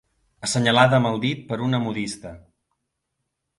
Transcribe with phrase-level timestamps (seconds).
[0.45, 2.35] Assenyalada amb el dit per una modista.